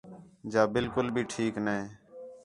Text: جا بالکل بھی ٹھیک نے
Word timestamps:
جا 0.51 0.63
بالکل 0.75 1.07
بھی 1.13 1.23
ٹھیک 1.31 1.53
نے 1.65 1.77